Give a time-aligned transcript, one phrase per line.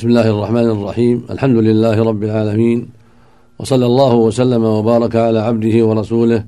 [0.00, 2.88] بسم الله الرحمن الرحيم الحمد لله رب العالمين
[3.58, 6.44] وصلى الله وسلم وبارك على عبده ورسوله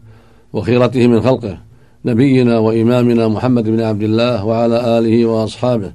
[0.52, 1.58] وخيرته من خلقه
[2.04, 5.92] نبينا وإمامنا محمد بن عبد الله وعلى آله وأصحابه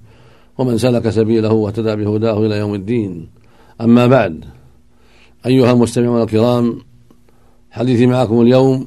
[0.57, 3.29] ومن سلك سبيله واهتدى بهداه إلى يوم الدين
[3.82, 4.46] أما بعد
[5.46, 6.82] أيها المستمعون الكرام
[7.71, 8.86] حديثي معكم اليوم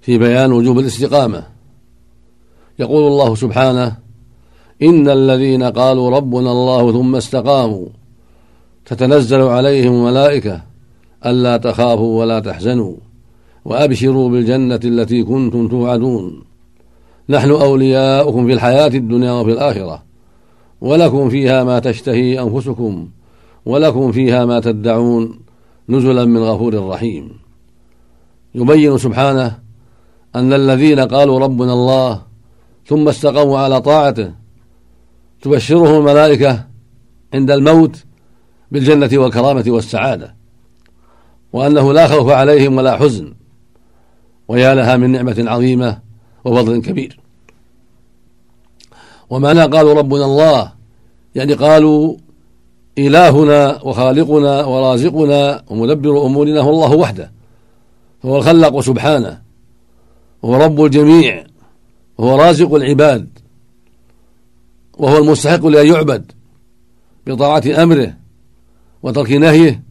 [0.00, 1.46] في بيان وجوب الاستقامة
[2.78, 4.05] يقول الله سبحانه
[4.82, 7.86] إن الذين قالوا ربنا الله ثم استقاموا
[8.86, 10.62] تتنزل عليهم الملائكة
[11.26, 12.94] ألا تخافوا ولا تحزنوا
[13.64, 16.42] وأبشروا بالجنة التي كنتم توعدون
[17.28, 20.02] نحن أولياؤكم في الحياة الدنيا وفي الآخرة
[20.80, 23.08] ولكم فيها ما تشتهي أنفسكم
[23.66, 25.40] ولكم فيها ما تدعون
[25.88, 27.30] نزلا من غفور رحيم
[28.54, 29.58] يبين سبحانه
[30.36, 32.22] أن الذين قالوا ربنا الله
[32.86, 34.45] ثم استقاموا على طاعته
[35.42, 36.64] تبشرهم الملائكة
[37.34, 38.04] عند الموت
[38.70, 40.34] بالجنة والكرامة والسعادة
[41.52, 43.34] وأنه لا خوف عليهم ولا حزن
[44.48, 45.98] ويا لها من نعمة عظيمة
[46.44, 47.20] وفضل كبير.
[49.30, 50.72] ومعنى قالوا ربنا الله
[51.34, 52.16] يعني قالوا
[52.98, 57.32] إلهنا وخالقنا ورازقنا ومدبر أمورنا هو الله وحده
[58.22, 59.42] فهو الخلاق سبحانه
[60.42, 61.44] وهو رب الجميع
[62.18, 63.28] وهو رازق العباد.
[64.96, 66.32] وهو المستحق لأن يعبد
[67.26, 68.16] بطاعة أمره
[69.02, 69.82] وترك نهيه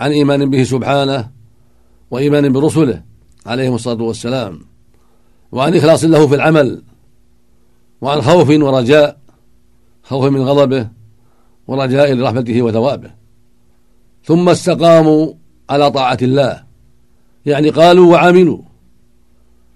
[0.00, 1.30] عن إيمان به سبحانه
[2.10, 3.02] وإيمان برسله
[3.46, 4.60] عليهم الصلاة والسلام
[5.52, 6.82] وعن إخلاص له في العمل
[8.00, 9.22] وعن خوف ورجاء
[10.02, 10.88] خوف من غضبه
[11.68, 13.10] ورجاء لرحمته وثوابه.
[14.24, 15.32] ثم استقاموا
[15.70, 16.62] على طاعة الله.
[17.46, 18.58] يعني قالوا وعملوا.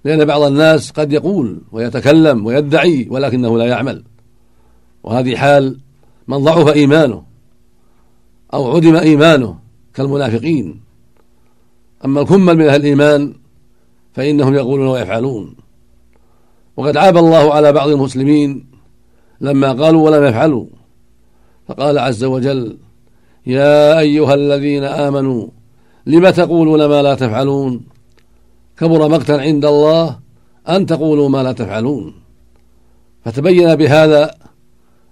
[0.04, 4.04] لأن بعض الناس قد يقول ويتكلم ويدعي ولكنه لا يعمل.
[5.06, 5.78] وهذه حال
[6.28, 7.22] من ضعف إيمانه
[8.54, 9.58] أو عدم إيمانه
[9.94, 10.80] كالمنافقين.
[12.04, 13.34] أما الكمل من أهل الإيمان
[14.14, 15.54] فإنهم يقولون ويفعلون.
[16.76, 18.66] وقد عاب الله على بعض المسلمين
[19.40, 20.66] لما قالوا ولم يفعلوا.
[21.68, 22.78] فقال عز وجل
[23.46, 25.48] يا أيها الذين آمنوا
[26.06, 27.80] لم تقولون ما لا تفعلون؟
[28.78, 30.18] كبر مقتا عند الله
[30.68, 32.14] أن تقولوا ما لا تفعلون.
[33.24, 34.45] فتبين بهذا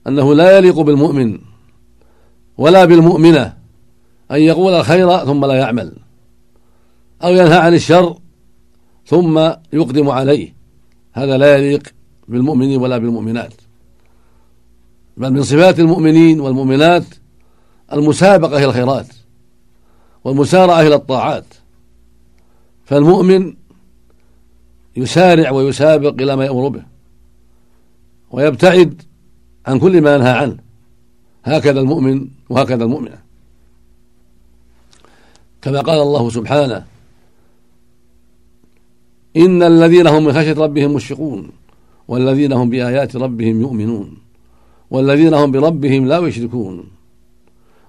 [0.09, 1.38] أنه لا يليق بالمؤمن
[2.59, 3.56] ولا بالمؤمنة
[4.31, 5.92] أن يقول الخير ثم لا يعمل
[7.25, 8.19] أو ينهى عن الشر
[9.06, 9.38] ثم
[9.72, 10.54] يقدم عليه.
[11.12, 11.82] هذا لا يليق
[12.28, 13.53] بالمؤمنين ولا بالمؤمنات.
[15.16, 17.04] بل من صفات المؤمنين والمؤمنات
[17.92, 19.06] المسابقة إلى الخيرات
[20.25, 21.44] والمسارعة إلى الطاعات.
[22.84, 23.54] فالمؤمن
[24.97, 26.82] يسارع ويسابق إلى ما يأمر به
[28.31, 29.03] ويبتعد
[29.66, 30.56] عن كل ما ينهى عنه.
[31.44, 33.19] هكذا المؤمن وهكذا المؤمنة.
[35.62, 36.84] كما قال الله سبحانه
[39.36, 41.50] إن الذين هم من خشية ربهم مشفقون
[42.08, 44.16] والذين هم بآيات ربهم يؤمنون
[44.91, 46.84] والذين هم بربهم لا يشركون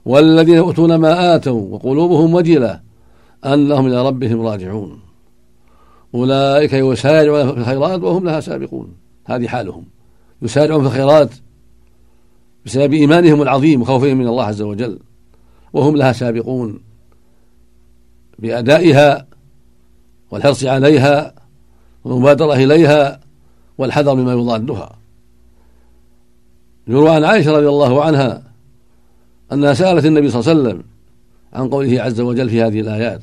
[0.05, 2.81] والذين يؤتون ما آتوا وقلوبهم وجلة
[3.45, 4.99] أنهم إلى ربهم راجعون.
[6.15, 8.93] أولئك يسارعون في الخيرات وهم لها سابقون.
[9.25, 9.83] هذه حالهم.
[10.41, 11.29] يسارعون في الخيرات
[12.65, 14.99] بسبب إيمانهم العظيم وخوفهم من الله عز وجل.
[15.73, 16.79] وهم لها سابقون
[18.39, 19.27] بأدائها
[20.31, 21.33] والحرص عليها
[22.03, 23.19] والمبادرة إليها
[23.77, 24.95] والحذر مما يضادها.
[26.87, 28.43] يروى عن عائشة رضي الله عنها
[29.53, 30.83] أنها سألت النبي صلى الله عليه وسلم
[31.53, 33.21] عن قوله عز وجل في هذه الآيات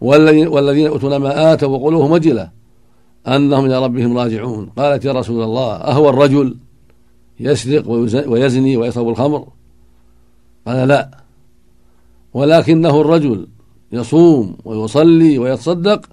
[0.00, 2.50] والذين يؤتون ما آتوا وقلوبهم وجلة
[3.26, 6.56] أنهم إلى ربهم راجعون قالت يا رسول الله أهو الرجل
[7.42, 7.88] يسرق
[8.28, 9.48] ويزني ويشرب الخمر؟
[10.66, 11.10] قال لا.
[12.34, 13.48] ولكنه الرجل
[13.92, 16.06] يصوم ويصلي ويتصدق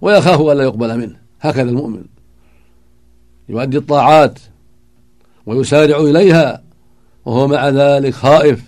[0.00, 1.16] ويخاف ألا يقبل منه.
[1.40, 2.04] هكذا المؤمن.
[3.48, 4.38] يؤدي الطاعات
[5.46, 6.62] ويسارع إليها
[7.24, 8.64] وهو مع ذلك خائف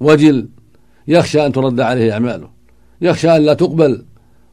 [0.00, 0.48] وجل
[1.08, 2.48] يخشى أن ترد عليه أعماله.
[3.00, 4.04] يخشى أن لا تقبل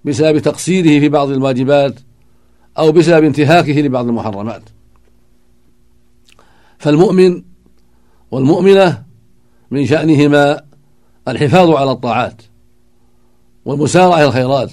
[0.05, 1.93] بسبب تقصيره في بعض الواجبات
[2.77, 4.61] أو بسبب انتهاكه لبعض المحرمات.
[6.81, 7.43] فالمؤمن
[8.31, 9.03] والمؤمنة
[9.71, 10.61] من شأنهما
[11.27, 12.41] الحفاظ على الطاعات
[13.65, 14.71] والمسارعة إلى الخيرات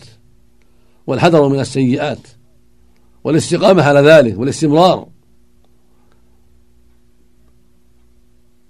[1.07, 2.19] والحذر من السيئات
[3.25, 5.07] والاستقامة على ذلك والاستمرار.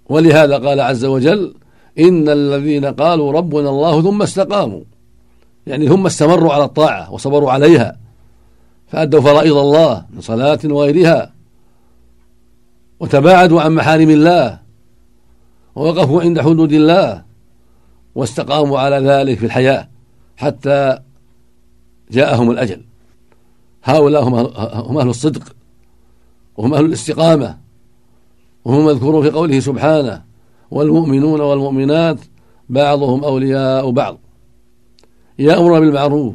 [0.09, 1.55] ولهذا قال عز وجل
[1.99, 4.83] إن الذين قالوا ربنا الله ثم استقاموا
[5.67, 7.99] يعني ثم استمروا على الطاعة وصبروا عليها
[8.87, 11.38] فأدوا فرائض الله من صلاة وغيرها.
[13.01, 14.59] وتباعدوا عن محارم الله
[15.75, 17.25] ووقفوا عند حدود الله
[18.15, 19.89] واستقاموا على ذلك في الحياة
[20.37, 20.99] حتى
[22.11, 22.85] جاءهم الأجل.
[23.85, 24.25] هؤلاء
[24.89, 25.57] هم أهل الصدق
[26.57, 27.59] وهم أهل الاستقامة
[28.65, 30.23] وهم مذكورون في قوله سبحانه
[30.71, 32.19] والمؤمنون والمؤمنات
[32.69, 34.19] بعضهم أولياء بعض.
[35.39, 36.35] يأمرون بالمعروف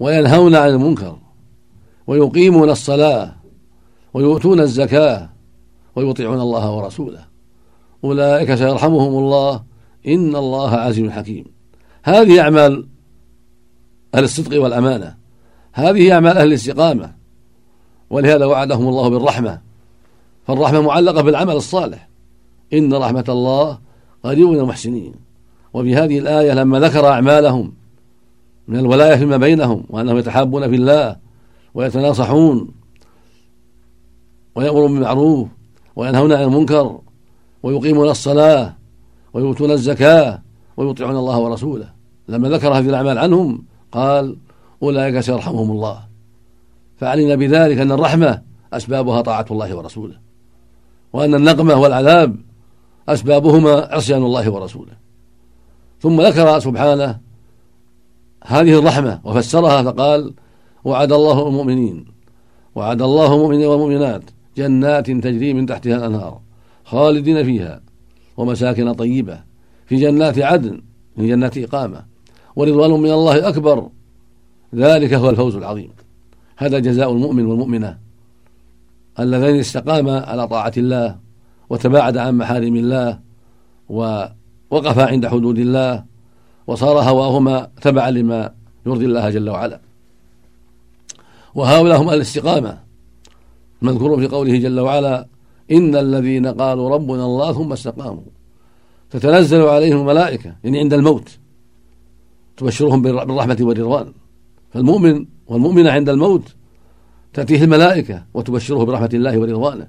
[0.00, 1.18] وينهون عن المنكر
[2.06, 3.34] ويقيمون الصلاة
[4.14, 5.33] ويؤتون الزكاة
[5.96, 7.24] ويطيعون الله ورسوله.
[8.04, 9.62] أولئك سيرحمهم الله.
[10.06, 11.44] إن الله عزيز حكيم.
[12.02, 12.86] هذه أعمال
[14.14, 15.16] أهل الصدق والأمانة.
[15.72, 17.14] هذه أعمال أهل الاستقامة.
[18.10, 19.60] ولهذا وعدهم الله بالرحمة.
[20.46, 22.08] فالرحمة معلقة بالعمل الصالح.
[22.72, 23.78] إن رحمة الله
[24.24, 25.14] قريب من المحسنين.
[25.74, 27.72] وفي هذه الآية لما ذكر أعمالهم
[28.68, 31.16] من الولاية فيما بينهم وأنهم يتحابون في الله
[31.74, 32.68] ويتناصحون
[34.54, 35.48] ويأمرون بالمعروف
[35.96, 37.00] وينهون عن المنكر
[37.62, 38.76] ويقيمون الصلاة
[39.32, 40.42] ويؤتون الزكاة
[40.76, 41.92] ويطيعون الله ورسوله.
[42.28, 44.36] لما ذكر هذه الأعمال عنهم قال
[44.82, 46.04] أولئك سيرحمهم الله
[46.96, 48.42] فعلمنا بذلك أن الرحمة
[48.72, 50.16] أسبابها طاعة الله ورسوله
[51.12, 52.36] وأن النقمة والعذاب
[53.08, 54.92] أسبابهما عصيان الله ورسوله.
[56.00, 57.20] ثم ذكر سبحانه
[58.44, 60.34] هذه الرحمة وفسرها فقال
[60.84, 62.04] وعد الله المؤمنين
[62.74, 64.22] وعد الله المؤمنين والمؤمنات
[64.56, 66.40] جنات تجري من تحتها الأنهار
[66.84, 67.80] خالدين فيها
[68.36, 69.40] ومساكن طيبة
[69.86, 70.82] في جنات عدن
[71.16, 72.04] من جنات إقامة
[72.56, 73.88] ورضوان من الله أكبر
[74.74, 75.90] ذلك هو الفوز العظيم
[76.56, 77.98] هذا جزاء المؤمن والمؤمنة
[79.20, 81.16] اللذين استقاما على طاعة الله
[81.70, 83.20] وتباعد عن محارم الله
[83.88, 86.04] ووقفا عند حدود الله
[86.66, 88.54] وصار هواهما تبعا لما
[88.86, 89.80] يرضي الله جل وعلا
[91.54, 92.78] وهؤلاء هم الاستقامة
[93.84, 95.26] مذكور في قوله جل وعلا
[95.70, 98.22] إن الذين قالوا ربنا الله ثم استقاموا.
[99.10, 101.28] تتنزل عليهم الملائكة يعني عند الموت.
[102.56, 104.12] تبشرهم بالرحمة والرضوان.
[104.70, 106.54] فالمؤمن والمؤمنة عند الموت
[107.32, 109.88] تأتيه الملائكة وتبشره برحمة الله ورضوانه.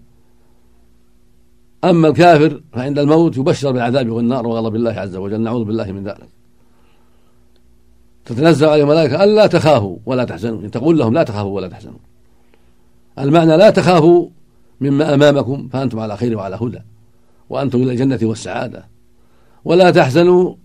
[1.84, 5.42] أما الكافر فعند الموت يبشر بالعذاب والنار وغضب الله عز وجل.
[5.42, 6.30] نعوذ بالله من ذلك.
[8.26, 10.58] تتنزل عليه الملائكة ألا تخافوا ولا تحزنوا.
[10.58, 12.00] يعني تقول لهم لا تخافوا ولا تحزنوا.
[13.20, 14.30] المعنى لا تخافوا
[14.82, 16.80] مما أمامكم فأنتم على خير وعلى هدى
[17.50, 18.86] وأنتم إلى الجنة والسعادة.
[19.66, 20.56] ولا تحزنوا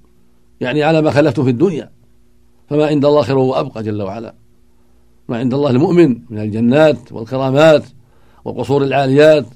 [0.61, 1.91] يعني على ما خلفتم في الدنيا
[2.69, 4.35] فما عند الله خير وأبقى جل وعلا.
[5.29, 7.85] ما عند الله المؤمن من الجنات والكرامات
[8.44, 9.47] والقصور العاليات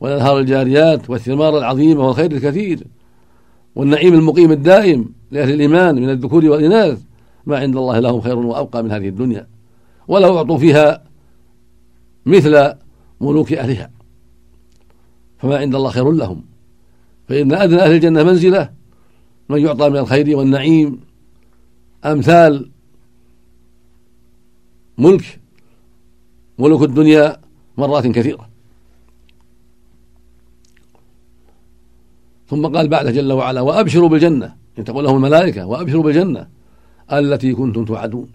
[0.00, 2.86] والأنهار الجاريات والثمار العظيمة والخير الكثير
[3.74, 7.00] والنعيم المقيم الدائم لأهل الإيمان من الذكور والإناث
[7.46, 9.46] ما عند الله لهم خير وأبقى من هذه الدنيا.
[10.08, 11.07] ولو أعطوا فيها
[12.28, 12.74] مثل
[13.20, 13.90] ملوك أهلها.
[15.38, 16.44] فما عند الله خير لهم.
[17.28, 18.70] فإن أدنى أهل الجنة منزلة
[19.48, 21.00] من يعطى من الخير والنعيم
[22.04, 22.70] أمثال
[24.98, 25.40] ملك
[26.58, 27.36] ملوك الدنيا
[27.78, 28.48] مرات كثيرة.
[32.48, 34.56] ثم قال بعد جل وعلا وأبشروا بالجنة.
[34.78, 36.48] إن تقول لهم الملائكة وأبشروا بالجنة
[37.12, 38.28] التي كنتم توعدون.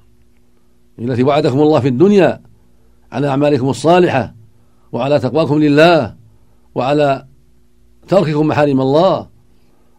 [0.99, 2.41] التي وعدكم الله في الدنيا
[3.13, 4.33] على أعمالكم الصالحة
[4.91, 6.15] وعلى تقواكم لله
[6.75, 7.25] وعلى
[8.07, 9.27] ترككم محارم الله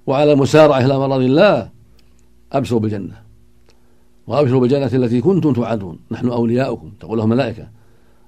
[0.06, 1.70] وعلى المسارعة إلى مرض الله
[2.52, 3.22] أبشروا بالجنة.
[4.26, 5.98] وأبشروا بالجنة التي كنتم توعدون.
[6.10, 6.92] نحن أولياؤكم.
[7.00, 7.68] تقول لهم ملائكة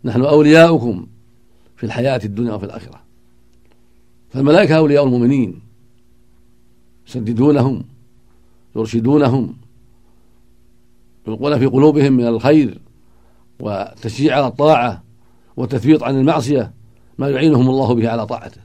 [0.04, 1.06] نحن أولياؤكم
[1.76, 3.00] في الحياة الدنيا وفي الآخرة.
[4.30, 5.60] فالملائكة أولياء المؤمنين
[7.08, 7.84] يسددونهم
[8.76, 9.56] يرشدونهم
[11.28, 12.78] يلقون في قلوبهم من الخير
[13.60, 15.02] والتشجيع على الطاعة
[15.56, 16.72] والتثبيط عن المعصية
[17.18, 18.60] ما يعينهم الله به على طاعته.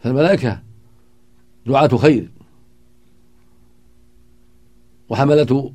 [0.00, 0.62] فالملائكة
[1.66, 2.30] دعاة خير.
[5.08, 5.72] وحملة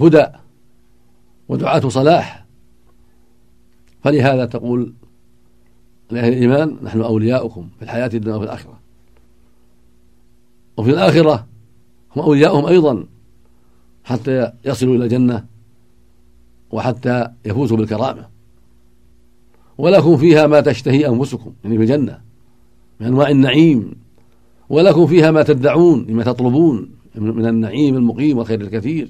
[0.00, 0.26] هدى
[1.48, 2.46] ودعاة صلاح.
[4.04, 4.94] فلهذا تقول
[6.10, 8.80] لأهل الإيمان نحن أولياؤكم في الحياة الدنيا وفي الآخرة.
[10.76, 11.46] وفي الآخرة
[12.16, 13.06] هم أولياؤهم أيضا
[14.04, 15.46] حتى يصلوا إلى الجنة
[16.70, 18.26] وحتى يفوزوا بالكرامة.
[19.78, 22.20] ولكم فيها ما تشتهي أنفسكم يعني في الجنة
[23.00, 23.94] من أنواع النعيم.
[24.68, 29.08] ولكم فيها ما تدعون لما تطلبون من النعيم المقيم والخير الكثير.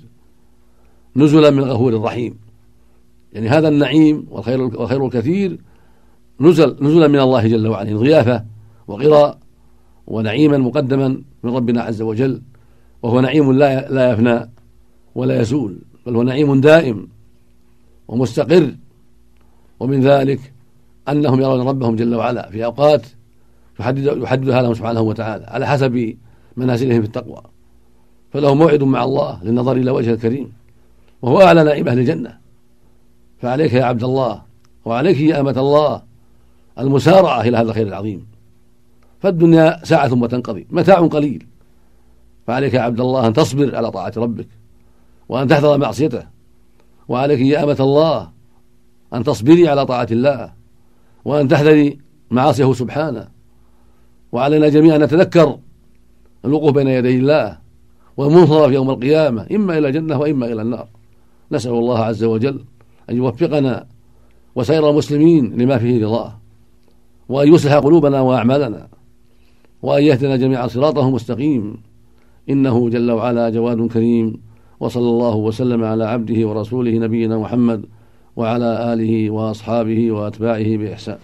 [1.16, 2.34] نزلا من غفور رحيم
[3.32, 5.58] يعني هذا النعيم والخير والخير الكثير
[6.40, 8.44] نزل نزلا من الله جل وعلا ضيافة
[8.88, 9.38] وغراء
[10.06, 11.08] ونعيما مقدما
[11.42, 12.42] من ربنا عز وجل.
[13.02, 14.50] وهو نعيم لا لا يفنى
[15.14, 17.08] ولا يزول بل هو نعيم دائم.
[18.10, 18.74] ومستقر.
[19.80, 20.52] ومن ذلك
[21.08, 23.06] أنهم يرون ربهم جل وعلا في أوقات
[23.80, 26.16] يحددها لهم سبحانه وتعالى على حسب
[26.56, 27.42] منازلهم في التقوى.
[28.32, 30.52] فله موعد مع الله للنظر إلى وجهه الكريم.
[31.22, 32.38] وهو أعلى نائب أهل الجنة.
[33.38, 34.42] فعليك يا عبد الله
[34.84, 36.02] وعليك يا أمة الله
[36.78, 38.26] المسارعة إلى هذا الخير العظيم.
[39.20, 41.46] فالدنيا ساعة وتنقضي متاع قليل.
[42.46, 44.48] فعليك يا عبد الله أن تصبر على طاعة ربك
[45.28, 46.39] وأن تحذر معصيته.
[47.10, 48.30] وعليك يا أمة الله
[49.14, 50.52] أن تصبري على طاعة الله
[51.24, 51.98] وأن تحذري
[52.30, 53.28] معاصيه سبحانه.
[54.32, 55.58] وعلينا جميعا أن نتذكر
[56.44, 57.58] الوقوف بين يدي الله
[58.16, 60.88] والمنظر في يوم القيامة إما إلى الجنة وإما إلى النار.
[61.52, 62.64] نسأل الله عز وجل
[63.10, 63.86] أن يوفقنا
[64.54, 66.40] وسائر المسلمين لما فيه رضاه
[67.28, 68.88] وأن يصلح قلوبنا وأعمالنا
[69.82, 71.76] وأن يهدنا جميعا صراطه مستقيم
[72.50, 74.49] إنه جل وعلا جواد كريم.
[74.80, 77.84] وصلى الله وسلم على عبده ورسوله نبينا محمد
[78.36, 81.18] وعلى آله وأصحابه وأتباعه بإحسان.